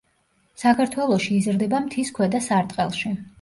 [0.61, 3.15] საქართველოში იზრდება მთის ქვედა სარტყელში.